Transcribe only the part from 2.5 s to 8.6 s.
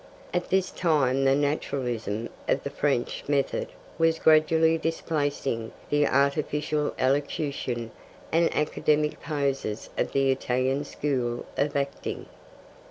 the French method was gradually displacing the artificial elocution and